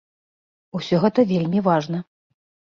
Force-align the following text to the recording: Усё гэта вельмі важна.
Усё 0.79 1.01
гэта 1.03 1.19
вельмі 1.33 1.63
важна. 1.69 2.01